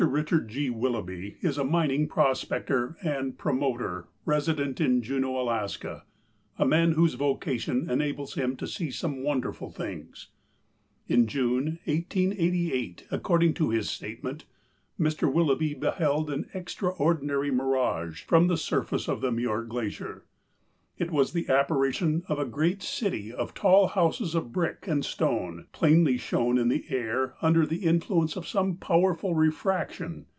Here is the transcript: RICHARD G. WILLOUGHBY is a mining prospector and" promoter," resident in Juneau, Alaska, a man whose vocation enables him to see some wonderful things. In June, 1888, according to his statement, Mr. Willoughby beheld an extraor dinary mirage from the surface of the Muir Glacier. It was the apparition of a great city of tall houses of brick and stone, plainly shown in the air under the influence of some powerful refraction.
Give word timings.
RICHARD 0.03 0.47
G. 0.47 0.71
WILLOUGHBY 0.71 1.35
is 1.41 1.59
a 1.59 1.63
mining 1.63 2.07
prospector 2.07 2.97
and" 3.03 3.37
promoter," 3.37 4.07
resident 4.25 4.81
in 4.81 5.03
Juneau, 5.03 5.39
Alaska, 5.39 6.05
a 6.57 6.65
man 6.65 6.93
whose 6.93 7.13
vocation 7.13 7.87
enables 7.87 8.33
him 8.33 8.55
to 8.55 8.65
see 8.65 8.89
some 8.89 9.21
wonderful 9.23 9.69
things. 9.69 10.29
In 11.07 11.27
June, 11.27 11.77
1888, 11.85 13.09
according 13.11 13.53
to 13.53 13.69
his 13.69 13.91
statement, 13.91 14.45
Mr. 14.99 15.31
Willoughby 15.31 15.75
beheld 15.75 16.31
an 16.31 16.49
extraor 16.55 17.21
dinary 17.21 17.53
mirage 17.53 18.23
from 18.23 18.47
the 18.47 18.57
surface 18.57 19.07
of 19.07 19.21
the 19.21 19.31
Muir 19.31 19.61
Glacier. 19.65 20.25
It 20.97 21.09
was 21.09 21.33
the 21.33 21.49
apparition 21.49 22.21
of 22.27 22.37
a 22.37 22.45
great 22.45 22.83
city 22.83 23.33
of 23.33 23.55
tall 23.55 23.87
houses 23.87 24.35
of 24.35 24.51
brick 24.51 24.85
and 24.87 25.03
stone, 25.03 25.65
plainly 25.71 26.15
shown 26.17 26.59
in 26.59 26.67
the 26.67 26.85
air 26.89 27.33
under 27.41 27.65
the 27.65 27.85
influence 27.87 28.35
of 28.35 28.47
some 28.47 28.75
powerful 28.75 29.33
refraction. 29.33 30.27